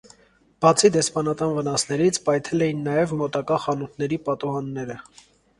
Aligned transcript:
Բացի 0.65 0.89
դեսպանատան 0.95 1.53
վնասներից, 1.57 2.19
պայթել 2.29 2.65
էին 2.69 2.81
նաև 2.89 3.15
մոտակա 3.21 3.61
խանութների 3.67 4.21
պատուհանները։ 4.31 4.99